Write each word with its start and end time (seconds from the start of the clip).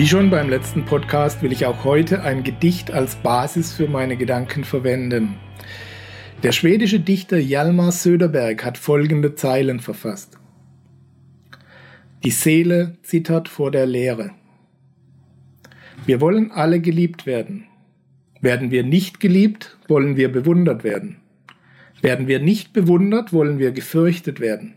Wie 0.00 0.08
schon 0.08 0.30
beim 0.30 0.48
letzten 0.48 0.86
Podcast 0.86 1.42
will 1.42 1.52
ich 1.52 1.66
auch 1.66 1.84
heute 1.84 2.22
ein 2.22 2.42
Gedicht 2.42 2.90
als 2.90 3.16
Basis 3.16 3.74
für 3.74 3.86
meine 3.86 4.16
Gedanken 4.16 4.64
verwenden. 4.64 5.36
Der 6.42 6.52
schwedische 6.52 7.00
Dichter 7.00 7.36
Hjalmar 7.36 7.92
Söderberg 7.92 8.64
hat 8.64 8.78
folgende 8.78 9.34
Zeilen 9.34 9.78
verfasst. 9.78 10.38
Die 12.24 12.30
Seele 12.30 12.96
zittert 13.02 13.50
vor 13.50 13.70
der 13.70 13.84
Leere. 13.84 14.30
Wir 16.06 16.22
wollen 16.22 16.50
alle 16.50 16.80
geliebt 16.80 17.26
werden. 17.26 17.66
Werden 18.40 18.70
wir 18.70 18.84
nicht 18.84 19.20
geliebt, 19.20 19.76
wollen 19.86 20.16
wir 20.16 20.32
bewundert 20.32 20.82
werden. 20.82 21.16
Werden 22.00 22.26
wir 22.26 22.40
nicht 22.40 22.72
bewundert, 22.72 23.34
wollen 23.34 23.58
wir 23.58 23.70
gefürchtet 23.70 24.40
werden. 24.40 24.76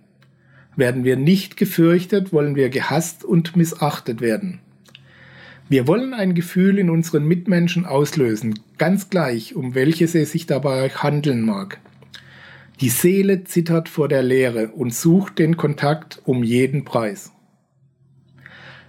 Werden 0.75 1.05
wir 1.05 1.15
nicht 1.15 1.55
gefürchtet, 1.55 2.33
wollen 2.33 2.57
wir 2.57 2.67
gehasst 2.67 3.23
und 3.23 3.55
missachtet 3.55 4.19
werden. 4.19 4.59
Wir 5.73 5.87
wollen 5.87 6.13
ein 6.13 6.35
Gefühl 6.35 6.77
in 6.77 6.91
unseren 6.91 7.25
Mitmenschen 7.25 7.87
auslösen, 7.87 8.59
ganz 8.77 9.09
gleich, 9.09 9.55
um 9.55 9.73
welches 9.73 10.13
es 10.13 10.31
sich 10.31 10.45
dabei 10.45 10.89
handeln 10.89 11.41
mag. 11.41 11.79
Die 12.79 12.89
Seele 12.89 13.43
zittert 13.43 13.89
vor 13.89 14.07
der 14.07 14.21
Leere 14.21 14.67
und 14.67 14.93
sucht 14.93 15.39
den 15.39 15.57
Kontakt 15.57 16.21
um 16.25 16.43
jeden 16.43 16.85
Preis. 16.85 17.31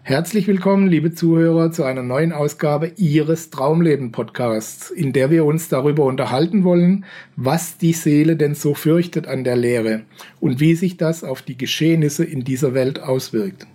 Herzlich 0.02 0.46
willkommen, 0.46 0.86
liebe 0.86 1.14
Zuhörer, 1.14 1.72
zu 1.72 1.84
einer 1.84 2.02
neuen 2.02 2.32
Ausgabe 2.32 2.92
Ihres 2.98 3.48
Traumleben 3.48 4.12
Podcasts, 4.12 4.90
in 4.90 5.14
der 5.14 5.30
wir 5.30 5.46
uns 5.46 5.70
darüber 5.70 6.04
unterhalten 6.04 6.64
wollen, 6.64 7.06
was 7.34 7.78
die 7.78 7.94
Seele 7.94 8.36
denn 8.36 8.54
so 8.54 8.74
fürchtet 8.74 9.26
an 9.26 9.42
der 9.42 9.56
Leere 9.56 10.02
und 10.38 10.60
wie 10.60 10.74
sich 10.74 10.98
das 10.98 11.24
auf 11.24 11.40
die 11.40 11.56
Geschehnisse 11.56 12.26
in 12.26 12.44
dieser 12.44 12.74
Welt 12.74 13.00
auswirkt. 13.00 13.66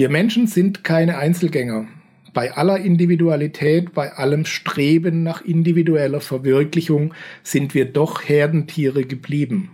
Wir 0.00 0.08
Menschen 0.08 0.46
sind 0.46 0.82
keine 0.82 1.18
Einzelgänger. 1.18 1.86
Bei 2.32 2.54
aller 2.54 2.78
Individualität, 2.78 3.92
bei 3.92 4.14
allem 4.14 4.46
Streben 4.46 5.22
nach 5.22 5.42
individueller 5.42 6.22
Verwirklichung 6.22 7.12
sind 7.42 7.74
wir 7.74 7.84
doch 7.84 8.26
Herdentiere 8.26 9.04
geblieben. 9.04 9.72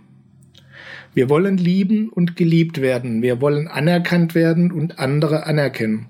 Wir 1.13 1.29
wollen 1.29 1.55
lieben 1.55 2.09
und 2.09 2.35
geliebt 2.35 2.81
werden. 2.81 3.21
Wir 3.21 3.39
wollen 3.39 3.69
anerkannt 3.69 4.35
werden 4.35 4.73
und 4.73 4.99
andere 4.99 5.45
anerkennen. 5.45 6.07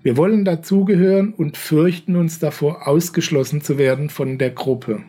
Wir 0.00 0.16
wollen 0.16 0.44
dazugehören 0.44 1.34
und 1.34 1.56
fürchten 1.56 2.14
uns 2.14 2.38
davor, 2.38 2.86
ausgeschlossen 2.86 3.62
zu 3.62 3.78
werden 3.78 4.10
von 4.10 4.38
der 4.38 4.50
Gruppe. 4.50 5.02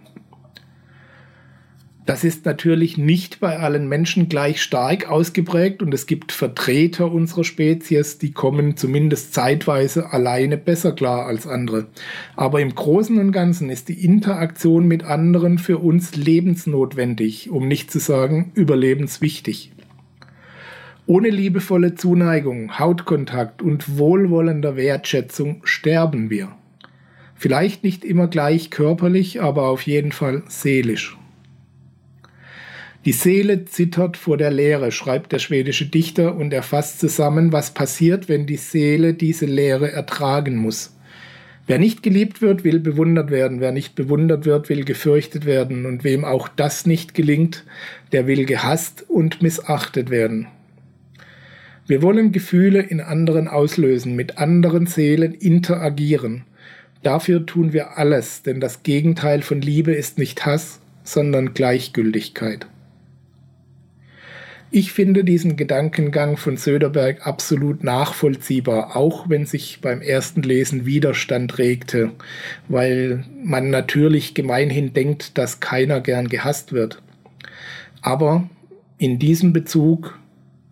Das 2.08 2.24
ist 2.24 2.46
natürlich 2.46 2.98
nicht 2.98 3.42
bei 3.42 3.60
allen 3.60 3.90
Menschen 3.90 4.30
gleich 4.30 4.62
stark 4.62 5.10
ausgeprägt 5.12 5.84
und 5.84 5.94
es 5.94 6.06
gibt 6.06 6.32
Vertreter 6.32 7.12
unserer 7.12 7.44
Spezies, 7.44 8.18
die 8.18 8.32
kommen 8.32 8.78
zumindest 8.78 9.34
zeitweise 9.34 10.14
alleine 10.14 10.56
besser 10.56 10.94
klar 10.94 11.26
als 11.26 11.46
andere. 11.48 11.88
Aber 12.38 12.62
im 12.62 12.74
Großen 12.74 13.20
und 13.20 13.34
Ganzen 13.34 13.70
ist 13.70 13.90
die 13.90 14.06
Interaktion 14.06 14.88
mit 14.88 15.04
anderen 15.04 15.58
für 15.58 15.80
uns 15.80 16.16
lebensnotwendig, 16.16 17.50
um 17.50 17.68
nicht 17.68 17.92
zu 17.92 18.00
sagen 18.00 18.54
überlebenswichtig. 18.54 19.74
Ohne 21.08 21.30
liebevolle 21.30 21.96
Zuneigung, 21.96 22.80
Hautkontakt 22.80 23.62
und 23.62 23.98
wohlwollender 23.98 24.78
Wertschätzung 24.78 25.60
sterben 25.66 26.30
wir. 26.30 26.56
Vielleicht 27.36 27.84
nicht 27.84 28.06
immer 28.06 28.30
gleich 28.30 28.72
körperlich, 28.72 29.42
aber 29.42 29.64
auf 29.64 29.82
jeden 29.82 30.14
Fall 30.14 30.44
seelisch. 30.48 31.18
Die 33.06 33.12
Seele 33.14 33.66
zittert 33.66 34.18
vor 34.18 34.38
der 34.38 34.52
Leere, 34.52 34.92
schreibt 34.92 35.32
der 35.32 35.40
schwedische 35.40 35.86
Dichter 35.86 36.36
und 36.36 36.52
er 36.54 36.64
fasst 36.64 37.00
zusammen, 37.00 37.52
was 37.52 37.74
passiert, 37.74 38.28
wenn 38.28 38.46
die 38.46 38.58
Seele 38.58 39.14
diese 39.14 39.46
Leere 39.46 39.92
ertragen 39.92 40.58
muss. 40.58 40.94
Wer 41.68 41.80
nicht 41.80 42.02
geliebt 42.02 42.42
wird, 42.42 42.64
will 42.64 42.80
bewundert 42.80 43.30
werden, 43.30 43.60
wer 43.60 43.74
nicht 43.74 43.96
bewundert 43.96 44.46
wird, 44.46 44.70
will 44.70 44.86
gefürchtet 44.86 45.46
werden, 45.46 45.86
und 45.86 46.06
wem 46.06 46.24
auch 46.24 46.48
das 46.48 46.86
nicht 46.86 47.14
gelingt, 47.14 47.66
der 48.14 48.26
will 48.26 48.46
gehasst 48.46 49.06
und 49.10 49.42
missachtet 49.42 50.10
werden. 50.10 50.48
Wir 51.86 52.02
wollen 52.02 52.32
Gefühle 52.32 52.82
in 52.82 53.02
anderen 53.02 53.48
auslösen, 53.50 54.16
mit 54.16 54.38
anderen 54.38 54.88
Seelen 54.88 55.34
interagieren. 55.34 56.44
Dafür 57.04 57.46
tun 57.46 57.74
wir 57.74 57.98
alles, 57.98 58.44
denn 58.44 58.60
das 58.60 58.84
Gegenteil 58.84 59.42
von 59.42 59.62
Liebe 59.62 59.94
ist 59.94 60.18
nicht 60.18 60.46
Hass, 60.46 60.80
sondern 61.04 61.54
Gleichgültigkeit. 61.54 62.68
Ich 64.70 64.92
finde 64.92 65.24
diesen 65.24 65.56
Gedankengang 65.56 66.36
von 66.36 66.58
Söderberg 66.58 67.26
absolut 67.26 67.86
nachvollziehbar, 67.86 68.98
auch 68.98 69.30
wenn 69.30 69.46
sich 69.46 69.80
beim 69.82 70.02
ersten 70.02 70.42
Lesen 70.42 70.86
Widerstand 70.86 71.58
regte, 71.58 72.12
weil 72.68 73.24
man 73.42 73.70
natürlich 73.70 74.34
gemeinhin 74.34 74.92
denkt, 74.94 75.38
dass 75.38 75.62
keiner 75.62 76.02
gern 76.02 76.28
gehasst 76.28 76.74
wird. 76.74 77.02
Aber 78.02 78.50
in 78.98 79.20
diesem 79.20 79.54
Bezug 79.54 80.20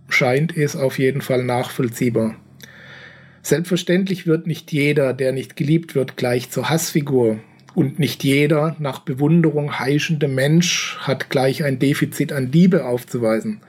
scheint 0.10 0.56
es 0.58 0.76
auf 0.76 1.00
jeden 1.00 1.22
Fall 1.22 1.44
nachvollziehbar. 1.44 2.36
Selbstverständlich 3.44 4.28
wird 4.28 4.46
nicht 4.46 4.74
jeder, 4.74 5.14
der 5.14 5.32
nicht 5.32 5.56
geliebt 5.56 5.96
wird, 5.96 6.18
gleich 6.18 6.50
zur 6.50 6.70
Hassfigur. 6.70 7.40
Und 7.76 8.00
nicht 8.00 8.24
jeder 8.24 8.78
nach 8.80 9.00
Bewunderung 9.00 9.78
heischende 9.78 10.30
Mensch 10.30 10.98
hat 11.02 11.30
gleich 11.30 11.66
ein 11.66 11.78
Defizit 11.78 12.32
an 12.32 12.50
Liebe 12.50 12.86
aufzuweisen. 12.86 13.60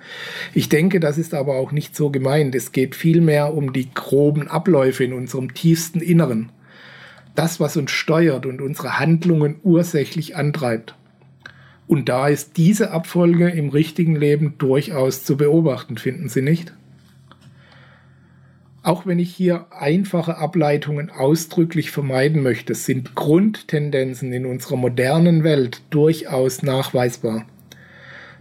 Ich 0.54 0.68
denke, 0.68 1.00
das 1.00 1.18
ist 1.18 1.34
aber 1.34 1.56
auch 1.56 1.72
nicht 1.72 1.96
so 1.96 2.10
gemeint. 2.10 2.54
Es 2.54 2.70
geht 2.70 2.94
vielmehr 2.94 3.52
um 3.52 3.72
die 3.72 3.92
groben 3.92 4.46
Abläufe 4.46 5.02
in 5.02 5.12
unserem 5.12 5.54
tiefsten 5.54 6.00
Inneren. 6.00 6.50
Das, 7.34 7.58
was 7.58 7.76
uns 7.76 7.90
steuert 7.90 8.46
und 8.46 8.62
unsere 8.62 9.00
Handlungen 9.00 9.56
ursächlich 9.64 10.36
antreibt. 10.36 10.94
Und 11.88 12.08
da 12.08 12.28
ist 12.28 12.56
diese 12.56 12.92
Abfolge 12.92 13.50
im 13.50 13.70
richtigen 13.70 14.14
Leben 14.14 14.54
durchaus 14.58 15.24
zu 15.24 15.36
beobachten, 15.36 15.98
finden 15.98 16.28
Sie 16.28 16.42
nicht? 16.42 16.72
Auch 18.86 19.04
wenn 19.04 19.19
ich 19.19 19.34
hier 19.34 19.66
einfache 19.70 20.38
Ableitungen 20.38 21.10
ausdrücklich 21.10 21.91
vermeiden 21.91 22.41
möchte, 22.44 22.76
sind 22.76 23.16
Grundtendenzen 23.16 24.32
in 24.32 24.47
unserer 24.47 24.76
modernen 24.76 25.42
Welt 25.42 25.82
durchaus 25.91 26.62
nachweisbar. 26.62 27.47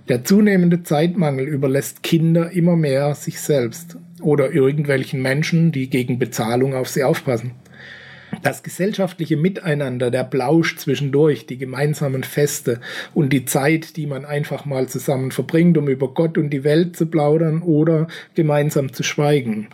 Der 0.08 0.24
zunehmende 0.24 0.84
Zeitmangel 0.84 1.48
überlässt 1.48 2.04
Kinder 2.04 2.52
immer 2.52 2.76
mehr 2.76 3.16
sich 3.16 3.42
selbst 3.42 3.98
oder 4.22 4.52
irgendwelchen 4.52 5.20
Menschen, 5.20 5.72
die 5.72 5.90
gegen 5.90 6.20
Bezahlung 6.20 6.76
auf 6.76 6.90
sie 6.90 7.04
aufpassen. 7.04 7.54
Das 8.42 8.64
gesellschaftliche 8.64 9.38
Miteinander, 9.38 10.12
der 10.12 10.24
Plausch 10.24 10.78
zwischendurch, 10.78 11.46
die 11.46 11.58
gemeinsamen 11.58 12.24
Feste 12.24 12.80
und 13.14 13.32
die 13.34 13.46
Zeit, 13.46 13.98
die 13.98 14.08
man 14.08 14.26
einfach 14.26 14.66
mal 14.66 14.88
zusammen 14.88 15.32
verbringt, 15.32 15.78
um 15.78 15.88
über 15.88 16.14
Gott 16.14 16.38
und 16.38 16.50
die 16.50 16.64
Welt 16.64 16.96
zu 16.96 17.06
plaudern 17.08 17.62
oder 17.62 18.08
gemeinsam 18.34 18.94
zu 18.94 19.04
schweigen, 19.04 19.68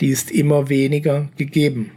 die 0.00 0.08
ist 0.08 0.30
immer 0.30 0.68
weniger 0.68 1.28
gegeben. 1.36 1.92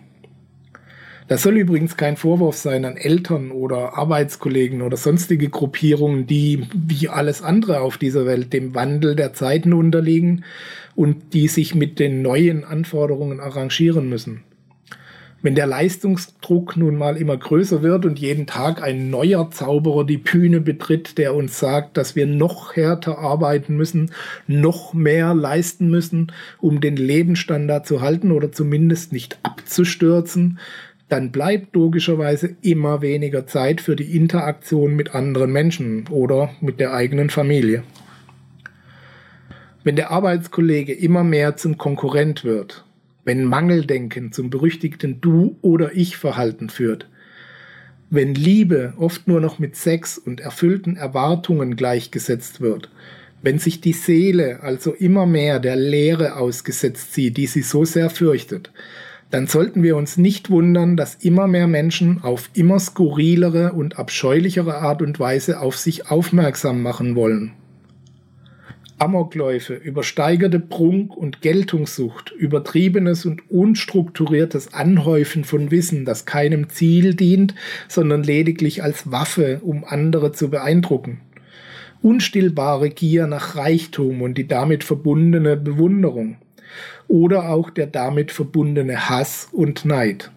Das 1.32 1.44
soll 1.44 1.56
übrigens 1.56 1.96
kein 1.96 2.18
Vorwurf 2.18 2.58
sein 2.58 2.84
an 2.84 2.98
Eltern 2.98 3.52
oder 3.52 3.98
Arbeitskollegen 3.98 4.82
oder 4.82 4.98
sonstige 4.98 5.48
Gruppierungen, 5.48 6.28
die 6.28 6.68
wie 6.74 7.08
alles 7.08 7.42
andere 7.42 7.80
auf 7.80 7.98
dieser 7.98 8.26
Welt 8.26 8.52
dem 8.52 8.76
Wandel 8.76 9.16
der 9.16 9.32
Zeiten 9.32 9.72
unterliegen 9.72 10.44
und 10.94 11.34
die 11.34 11.48
sich 11.48 11.74
mit 11.74 12.00
den 12.00 12.22
neuen 12.22 12.66
Anforderungen 12.66 13.40
arrangieren 13.40 14.10
müssen. 14.10 14.44
Wenn 15.44 15.56
der 15.56 15.66
Leistungsdruck 15.66 16.78
nun 16.78 16.96
mal 16.98 17.18
immer 17.18 17.36
größer 17.36 17.82
wird 17.82 18.06
und 18.06 18.20
jeden 18.20 18.46
Tag 18.46 18.84
ein 18.84 19.10
neuer 19.10 19.50
Zauberer 19.50 20.06
die 20.06 20.18
Bühne 20.18 20.62
betritt, 20.62 21.18
der 21.18 21.34
uns 21.34 21.58
sagt, 21.58 21.98
dass 21.98 22.16
wir 22.16 22.28
noch 22.28 22.76
härter 22.76 23.18
arbeiten 23.18 23.76
müssen, 23.76 24.12
noch 24.46 24.94
mehr 24.94 25.34
leisten 25.34 25.90
müssen, 25.90 26.32
um 26.60 26.80
den 26.80 26.96
Lebensstandard 26.96 27.88
zu 27.88 28.02
halten 28.02 28.32
oder 28.32 28.52
zumindest 28.52 29.14
nicht 29.14 29.40
abzustürzen, 29.42 30.60
dann 31.10 31.32
bleibt 31.32 31.76
logischerweise 31.76 32.56
immer 32.62 33.02
weniger 33.02 33.48
Zeit 33.48 33.82
für 33.82 33.96
die 33.96 34.16
Interaktion 34.16 34.96
mit 34.96 35.16
anderen 35.16 35.52
Menschen 35.52 36.08
oder 36.10 36.52
mit 36.62 36.80
der 36.80 36.94
eigenen 36.94 37.32
Familie. 37.32 37.84
Wenn 39.84 39.96
der 39.96 40.12
Arbeitskollege 40.12 40.94
immer 40.94 41.24
mehr 41.24 41.58
zum 41.58 41.80
Konkurrent 41.80 42.44
wird, 42.44 42.86
wenn 43.24 43.46
Mangeldenken 43.46 44.32
zum 44.32 44.50
berüchtigten 44.50 45.22
Du- 45.22 45.58
oder 45.62 45.96
Ich-Verhalten 45.96 46.70
führt, 46.70 47.08
wenn 48.10 48.36
Liebe 48.36 48.94
oft 48.98 49.28
nur 49.28 49.40
noch 49.40 49.58
mit 49.58 49.76
Sex 49.76 50.18
und 50.18 50.42
erfüllten 50.42 50.98
Erwartungen 50.98 51.76
gleichgesetzt 51.76 52.60
wird, 52.60 52.90
wenn 53.42 53.58
sich 53.58 53.82
die 53.82 53.94
Seele 53.94 54.62
also 54.62 54.94
immer 54.94 55.26
mehr 55.26 55.60
der 55.60 55.76
Leere 55.76 56.36
ausgesetzt 56.36 57.14
sieht, 57.14 57.38
die 57.38 57.48
sie 57.48 57.62
so 57.62 57.86
sehr 57.86 58.10
fürchtet, 58.10 58.72
dann 59.32 59.48
sollten 59.48 59.82
wir 59.82 59.96
uns 59.96 60.18
nicht 60.18 60.50
wundern, 60.50 60.98
dass 60.98 61.16
immer 61.16 61.48
mehr 61.48 61.68
Menschen 61.68 62.22
auf 62.22 62.50
immer 62.54 62.80
skurrilere 62.80 63.72
und 63.72 63.98
abscheulichere 63.98 64.80
Art 64.80 65.02
und 65.02 65.20
Weise 65.20 65.62
auf 65.62 65.78
sich 65.78 66.12
aufmerksam 66.12 66.84
machen 66.84 67.16
wollen. 67.16 67.54
Amokläufe, 69.02 69.74
übersteigerte 69.74 70.60
Prunk- 70.60 71.18
und 71.18 71.42
Geltungssucht, 71.42 72.32
übertriebenes 72.32 73.26
und 73.26 73.50
unstrukturiertes 73.50 74.74
Anhäufen 74.76 75.44
von 75.44 75.72
Wissen, 75.72 76.06
das 76.06 76.28
keinem 76.28 76.70
Ziel 76.70 77.16
dient, 77.16 77.56
sondern 77.88 78.22
lediglich 78.22 78.84
als 78.84 79.12
Waffe, 79.12 79.60
um 79.64 79.86
andere 79.86 80.34
zu 80.34 80.52
beeindrucken. 80.52 81.20
Unstillbare 82.04 82.92
Gier 82.92 83.26
nach 83.26 83.56
Reichtum 83.56 84.22
und 84.22 84.38
die 84.38 84.48
damit 84.48 84.84
verbundene 84.84 85.58
Bewunderung 85.58 86.38
oder 87.08 87.50
auch 87.50 87.72
der 87.72 87.88
damit 87.88 88.32
verbundene 88.32 89.10
Hass 89.10 89.50
und 89.52 89.84
Neid. 89.84 90.32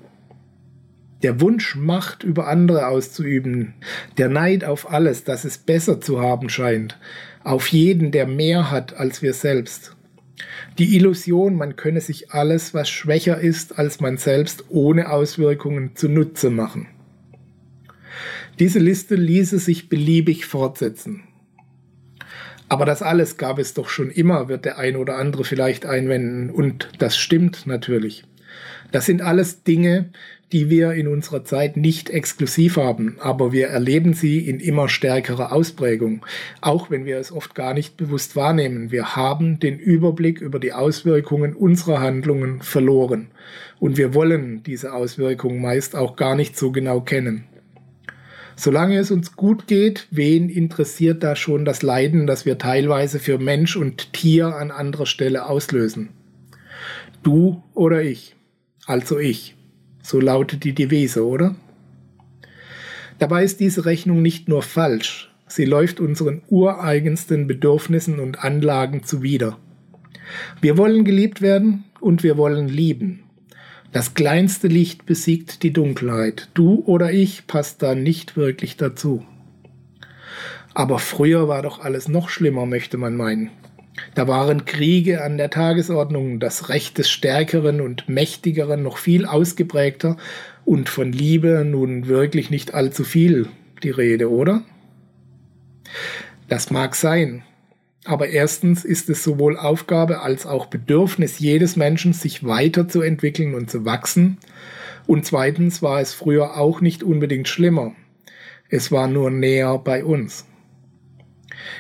Der 1.24 1.40
Wunsch, 1.40 1.74
Macht 1.74 2.22
über 2.22 2.48
andere 2.48 2.86
auszuüben, 2.86 3.72
der 4.18 4.28
Neid 4.28 4.62
auf 4.62 4.92
alles, 4.92 5.24
das 5.24 5.46
es 5.46 5.56
besser 5.56 5.98
zu 5.98 6.20
haben 6.20 6.50
scheint, 6.50 6.98
auf 7.42 7.68
jeden, 7.68 8.12
der 8.12 8.26
mehr 8.26 8.70
hat 8.70 8.94
als 8.98 9.22
wir 9.22 9.32
selbst. 9.32 9.96
Die 10.76 10.94
Illusion, 10.94 11.56
man 11.56 11.76
könne 11.76 12.02
sich 12.02 12.32
alles, 12.32 12.74
was 12.74 12.90
schwächer 12.90 13.40
ist 13.40 13.78
als 13.78 14.00
man 14.00 14.18
selbst, 14.18 14.66
ohne 14.68 15.10
Auswirkungen 15.10 15.96
zunutze 15.96 16.50
machen. 16.50 16.88
Diese 18.58 18.78
Liste 18.78 19.14
ließe 19.14 19.58
sich 19.58 19.88
beliebig 19.88 20.44
fortsetzen. 20.44 21.22
Aber 22.68 22.84
das 22.84 23.00
alles 23.00 23.38
gab 23.38 23.58
es 23.58 23.72
doch 23.72 23.88
schon 23.88 24.10
immer, 24.10 24.50
wird 24.50 24.66
der 24.66 24.76
ein 24.76 24.96
oder 24.96 25.16
andere 25.16 25.44
vielleicht 25.44 25.86
einwenden. 25.86 26.50
Und 26.50 26.90
das 26.98 27.16
stimmt 27.16 27.66
natürlich. 27.66 28.24
Das 28.92 29.06
sind 29.06 29.22
alles 29.22 29.64
Dinge, 29.64 30.10
die 30.54 30.70
wir 30.70 30.92
in 30.92 31.08
unserer 31.08 31.44
Zeit 31.44 31.76
nicht 31.76 32.10
exklusiv 32.10 32.76
haben, 32.76 33.16
aber 33.18 33.50
wir 33.50 33.66
erleben 33.66 34.14
sie 34.14 34.38
in 34.48 34.60
immer 34.60 34.88
stärkerer 34.88 35.50
Ausprägung, 35.50 36.24
auch 36.60 36.90
wenn 36.90 37.04
wir 37.04 37.18
es 37.18 37.32
oft 37.32 37.56
gar 37.56 37.74
nicht 37.74 37.96
bewusst 37.96 38.36
wahrnehmen. 38.36 38.92
Wir 38.92 39.16
haben 39.16 39.58
den 39.58 39.80
Überblick 39.80 40.40
über 40.40 40.60
die 40.60 40.72
Auswirkungen 40.72 41.54
unserer 41.54 42.00
Handlungen 42.00 42.62
verloren 42.62 43.32
und 43.80 43.96
wir 43.96 44.14
wollen 44.14 44.62
diese 44.62 44.92
Auswirkungen 44.92 45.60
meist 45.60 45.96
auch 45.96 46.14
gar 46.14 46.36
nicht 46.36 46.56
so 46.56 46.70
genau 46.70 47.00
kennen. 47.00 47.46
Solange 48.54 48.98
es 48.98 49.10
uns 49.10 49.34
gut 49.34 49.66
geht, 49.66 50.06
wen 50.12 50.48
interessiert 50.48 51.24
da 51.24 51.34
schon 51.34 51.64
das 51.64 51.82
Leiden, 51.82 52.28
das 52.28 52.46
wir 52.46 52.58
teilweise 52.58 53.18
für 53.18 53.38
Mensch 53.38 53.74
und 53.74 54.12
Tier 54.12 54.54
an 54.54 54.70
anderer 54.70 55.06
Stelle 55.06 55.46
auslösen? 55.46 56.10
Du 57.24 57.64
oder 57.74 58.02
ich? 58.02 58.36
Also 58.86 59.18
ich. 59.18 59.56
So 60.04 60.20
lautet 60.20 60.64
die 60.64 60.74
Devise, 60.74 61.26
oder? 61.26 61.54
Dabei 63.18 63.42
ist 63.42 63.58
diese 63.58 63.86
Rechnung 63.86 64.20
nicht 64.20 64.48
nur 64.48 64.62
falsch, 64.62 65.32
sie 65.46 65.64
läuft 65.64 65.98
unseren 65.98 66.42
ureigensten 66.50 67.46
Bedürfnissen 67.46 68.20
und 68.20 68.44
Anlagen 68.44 69.04
zuwider. 69.04 69.56
Wir 70.60 70.76
wollen 70.76 71.04
geliebt 71.04 71.40
werden 71.40 71.84
und 72.00 72.22
wir 72.22 72.36
wollen 72.36 72.68
lieben. 72.68 73.20
Das 73.92 74.12
kleinste 74.12 74.68
Licht 74.68 75.06
besiegt 75.06 75.62
die 75.62 75.72
Dunkelheit. 75.72 76.50
Du 76.52 76.82
oder 76.84 77.10
ich 77.10 77.46
passt 77.46 77.82
da 77.82 77.94
nicht 77.94 78.36
wirklich 78.36 78.76
dazu. 78.76 79.24
Aber 80.74 80.98
früher 80.98 81.48
war 81.48 81.62
doch 81.62 81.80
alles 81.80 82.08
noch 82.08 82.28
schlimmer, 82.28 82.66
möchte 82.66 82.98
man 82.98 83.16
meinen. 83.16 83.50
Da 84.14 84.26
waren 84.26 84.64
Kriege 84.64 85.22
an 85.22 85.36
der 85.36 85.50
Tagesordnung, 85.50 86.40
das 86.40 86.68
Recht 86.68 86.98
des 86.98 87.10
Stärkeren 87.10 87.80
und 87.80 88.08
Mächtigeren 88.08 88.82
noch 88.82 88.98
viel 88.98 89.24
ausgeprägter 89.26 90.16
und 90.64 90.88
von 90.88 91.12
Liebe 91.12 91.64
nun 91.64 92.06
wirklich 92.08 92.50
nicht 92.50 92.74
allzu 92.74 93.04
viel 93.04 93.48
die 93.82 93.90
Rede, 93.90 94.30
oder? 94.30 94.62
Das 96.48 96.70
mag 96.70 96.96
sein, 96.96 97.42
aber 98.04 98.28
erstens 98.28 98.84
ist 98.84 99.08
es 99.08 99.22
sowohl 99.22 99.56
Aufgabe 99.56 100.20
als 100.20 100.46
auch 100.46 100.66
Bedürfnis 100.66 101.38
jedes 101.38 101.76
Menschen, 101.76 102.12
sich 102.12 102.44
weiterzuentwickeln 102.44 103.54
und 103.54 103.70
zu 103.70 103.84
wachsen. 103.84 104.38
Und 105.06 105.24
zweitens 105.24 105.82
war 105.82 106.00
es 106.00 106.12
früher 106.14 106.56
auch 106.56 106.80
nicht 106.80 107.02
unbedingt 107.02 107.48
schlimmer. 107.48 107.92
Es 108.68 108.90
war 108.90 109.06
nur 109.06 109.30
näher 109.30 109.78
bei 109.78 110.04
uns. 110.04 110.46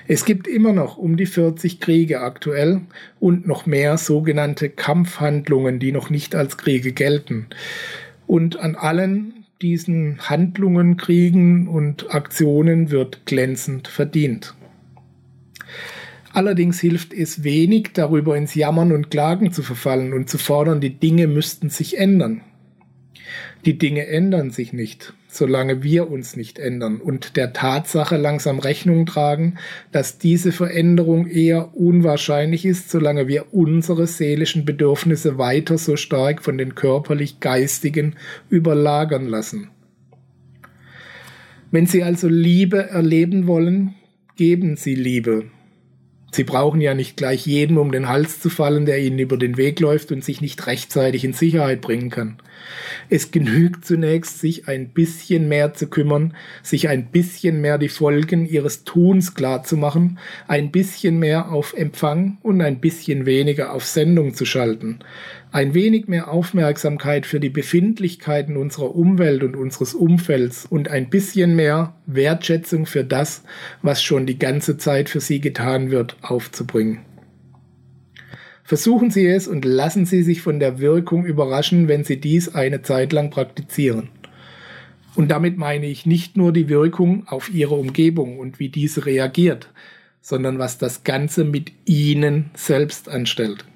Es 0.06 0.24
gibt 0.24 0.46
immer 0.46 0.72
noch 0.72 0.96
um 0.96 1.16
die 1.16 1.26
40 1.26 1.80
Kriege 1.80 2.20
aktuell 2.20 2.82
und 3.20 3.46
noch 3.46 3.66
mehr 3.66 3.98
sogenannte 3.98 4.68
Kampfhandlungen, 4.68 5.78
die 5.78 5.92
noch 5.92 6.10
nicht 6.10 6.34
als 6.34 6.56
Kriege 6.56 6.92
gelten. 6.92 7.46
Und 8.26 8.58
an 8.58 8.74
allen 8.74 9.44
diesen 9.62 10.18
Handlungen, 10.28 10.96
Kriegen 10.96 11.68
und 11.68 12.14
Aktionen 12.14 12.90
wird 12.90 13.24
glänzend 13.26 13.88
verdient. 13.88 14.54
Allerdings 16.32 16.80
hilft 16.80 17.14
es 17.14 17.44
wenig, 17.44 17.90
darüber 17.94 18.36
ins 18.36 18.54
Jammern 18.54 18.90
und 18.90 19.10
Klagen 19.10 19.52
zu 19.52 19.62
verfallen 19.62 20.12
und 20.12 20.28
zu 20.28 20.36
fordern, 20.36 20.80
die 20.80 20.98
Dinge 20.98 21.28
müssten 21.28 21.70
sich 21.70 21.96
ändern. 21.96 22.40
Die 23.64 23.78
Dinge 23.78 24.06
ändern 24.08 24.50
sich 24.50 24.72
nicht, 24.72 25.14
solange 25.34 25.82
wir 25.82 26.10
uns 26.10 26.36
nicht 26.36 26.58
ändern 26.58 27.00
und 27.00 27.36
der 27.36 27.52
Tatsache 27.52 28.16
langsam 28.16 28.58
Rechnung 28.58 29.06
tragen, 29.06 29.56
dass 29.92 30.18
diese 30.18 30.52
Veränderung 30.52 31.26
eher 31.26 31.76
unwahrscheinlich 31.76 32.64
ist, 32.64 32.90
solange 32.90 33.28
wir 33.28 33.52
unsere 33.52 34.06
seelischen 34.06 34.64
Bedürfnisse 34.64 35.38
weiter 35.38 35.78
so 35.78 35.96
stark 35.96 36.42
von 36.42 36.58
den 36.58 36.74
körperlich-geistigen 36.74 38.16
überlagern 38.48 39.26
lassen. 39.26 39.70
Wenn 41.70 41.86
Sie 41.86 42.02
also 42.02 42.28
Liebe 42.28 42.88
erleben 42.88 43.46
wollen, 43.46 43.94
geben 44.36 44.76
Sie 44.76 44.94
Liebe 44.94 45.46
Sie 46.34 46.42
brauchen 46.42 46.80
ja 46.80 46.94
nicht 46.94 47.16
gleich 47.16 47.46
jedem 47.46 47.78
um 47.78 47.92
den 47.92 48.08
Hals 48.08 48.40
zu 48.40 48.50
fallen, 48.50 48.86
der 48.86 48.98
ihnen 48.98 49.20
über 49.20 49.36
den 49.36 49.56
Weg 49.56 49.78
läuft 49.78 50.10
und 50.10 50.24
sich 50.24 50.40
nicht 50.40 50.66
rechtzeitig 50.66 51.24
in 51.24 51.32
Sicherheit 51.32 51.80
bringen 51.80 52.10
kann. 52.10 52.38
Es 53.10 53.30
genügt 53.30 53.84
zunächst, 53.84 54.40
sich 54.40 54.68
ein 54.68 54.88
bisschen 54.88 55.48
mehr 55.48 55.74
zu 55.74 55.86
kümmern, 55.88 56.34
sich 56.62 56.88
ein 56.88 57.06
bisschen 57.06 57.60
mehr 57.60 57.78
die 57.78 57.88
Folgen 57.88 58.46
ihres 58.46 58.84
Tuns 58.84 59.34
klar 59.34 59.62
zu 59.62 59.76
machen, 59.76 60.18
ein 60.48 60.70
bisschen 60.70 61.18
mehr 61.18 61.52
auf 61.52 61.74
Empfang 61.74 62.38
und 62.42 62.60
ein 62.60 62.80
bisschen 62.80 63.26
weniger 63.26 63.72
auf 63.72 63.84
Sendung 63.84 64.34
zu 64.34 64.44
schalten, 64.44 65.00
ein 65.52 65.74
wenig 65.74 66.08
mehr 66.08 66.30
Aufmerksamkeit 66.30 67.26
für 67.26 67.40
die 67.40 67.50
Befindlichkeiten 67.50 68.56
unserer 68.56 68.94
Umwelt 68.94 69.42
und 69.42 69.56
unseres 69.56 69.94
Umfelds 69.94 70.66
und 70.68 70.88
ein 70.88 71.10
bisschen 71.10 71.54
mehr 71.54 71.94
Wertschätzung 72.06 72.86
für 72.86 73.04
das, 73.04 73.42
was 73.82 74.02
schon 74.02 74.26
die 74.26 74.38
ganze 74.38 74.78
Zeit 74.78 75.08
für 75.08 75.20
Sie 75.20 75.40
getan 75.40 75.90
wird, 75.90 76.16
aufzubringen. 76.22 77.13
Versuchen 78.66 79.10
Sie 79.10 79.26
es 79.26 79.46
und 79.46 79.66
lassen 79.66 80.06
Sie 80.06 80.22
sich 80.22 80.40
von 80.40 80.58
der 80.58 80.78
Wirkung 80.78 81.26
überraschen, 81.26 81.86
wenn 81.86 82.02
Sie 82.02 82.18
dies 82.18 82.54
eine 82.54 82.80
Zeit 82.80 83.12
lang 83.12 83.28
praktizieren. 83.28 84.08
Und 85.14 85.30
damit 85.30 85.58
meine 85.58 85.86
ich 85.86 86.06
nicht 86.06 86.38
nur 86.38 86.50
die 86.50 86.70
Wirkung 86.70 87.28
auf 87.28 87.52
Ihre 87.52 87.74
Umgebung 87.74 88.38
und 88.38 88.58
wie 88.58 88.70
diese 88.70 89.04
reagiert, 89.04 89.68
sondern 90.22 90.58
was 90.58 90.78
das 90.78 91.04
Ganze 91.04 91.44
mit 91.44 91.72
Ihnen 91.84 92.50
selbst 92.54 93.10
anstellt. 93.10 93.66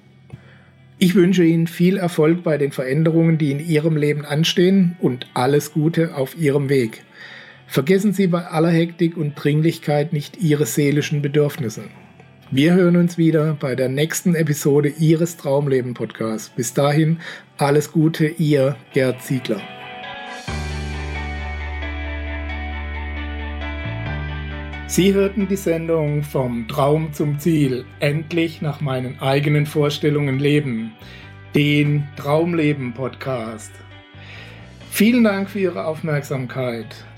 Ich 0.97 1.13
wünsche 1.13 1.43
Ihnen 1.43 1.67
viel 1.67 1.95
Erfolg 1.95 2.43
bei 2.43 2.57
den 2.57 2.71
Veränderungen, 2.71 3.37
die 3.37 3.51
in 3.51 3.59
Ihrem 3.59 3.95
Leben 3.95 4.25
anstehen 4.25 4.97
und 4.99 5.27
alles 5.35 5.71
Gute 5.71 6.15
auf 6.15 6.35
Ihrem 6.35 6.67
Weg. 6.67 7.03
Vergessen 7.67 8.11
Sie 8.11 8.25
bei 8.25 8.47
aller 8.47 8.71
Hektik 8.71 9.15
und 9.15 9.35
Dringlichkeit 9.35 10.13
nicht 10.13 10.41
Ihre 10.41 10.65
seelischen 10.65 11.21
Bedürfnisse. 11.21 11.83
Wir 12.51 12.73
hören 12.73 12.95
uns 12.95 13.19
wieder 13.19 13.53
bei 13.53 13.75
der 13.75 13.89
nächsten 13.89 14.33
Episode 14.33 14.89
Ihres 14.89 15.37
Traumleben 15.37 15.93
Podcasts. 15.93 16.49
Bis 16.49 16.73
dahin 16.73 17.19
alles 17.59 17.91
Gute, 17.91 18.25
Ihr 18.25 18.75
Gerd 18.91 19.21
Ziegler. 19.21 19.61
Sie 24.87 25.13
hörten 25.13 25.47
die 25.47 25.57
Sendung 25.57 26.23
Vom 26.23 26.67
Traum 26.67 27.13
zum 27.13 27.37
Ziel, 27.37 27.85
endlich 27.99 28.63
nach 28.63 28.81
meinen 28.81 29.19
eigenen 29.19 29.67
Vorstellungen 29.67 30.39
leben, 30.39 30.93
den 31.53 32.07
Traumleben 32.15 32.95
Podcast. 32.95 33.71
Vielen 34.89 35.23
Dank 35.23 35.51
für 35.51 35.59
Ihre 35.59 35.85
Aufmerksamkeit. 35.85 37.05